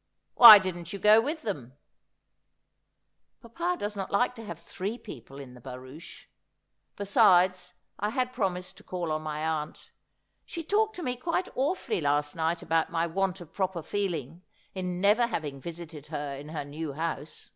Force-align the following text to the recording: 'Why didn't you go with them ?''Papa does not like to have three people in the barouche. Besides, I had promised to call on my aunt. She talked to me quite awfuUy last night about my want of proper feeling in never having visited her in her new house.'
'Why 0.34 0.58
didn't 0.58 0.94
you 0.94 0.98
go 0.98 1.20
with 1.20 1.42
them 1.42 1.74
?''Papa 3.42 3.76
does 3.78 3.94
not 3.96 4.10
like 4.10 4.34
to 4.36 4.44
have 4.46 4.58
three 4.58 4.96
people 4.96 5.38
in 5.38 5.52
the 5.52 5.60
barouche. 5.60 6.24
Besides, 6.96 7.74
I 7.98 8.08
had 8.08 8.32
promised 8.32 8.78
to 8.78 8.82
call 8.82 9.12
on 9.12 9.20
my 9.20 9.40
aunt. 9.46 9.90
She 10.46 10.62
talked 10.64 10.96
to 10.96 11.02
me 11.02 11.16
quite 11.16 11.54
awfuUy 11.54 12.00
last 12.00 12.34
night 12.34 12.62
about 12.62 12.88
my 12.90 13.06
want 13.06 13.42
of 13.42 13.52
proper 13.52 13.82
feeling 13.82 14.40
in 14.74 15.02
never 15.02 15.26
having 15.26 15.60
visited 15.60 16.06
her 16.06 16.34
in 16.34 16.48
her 16.48 16.64
new 16.64 16.94
house.' 16.94 17.50